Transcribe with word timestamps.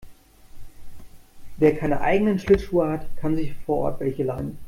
Wer 1.57 1.75
keine 1.77 2.01
eigenen 2.01 2.39
Schlittschuhe 2.39 2.89
hat, 2.89 3.05
kann 3.17 3.35
sich 3.35 3.53
vor 3.67 3.81
Ort 3.83 3.99
welche 3.99 4.23
leihen. 4.23 4.57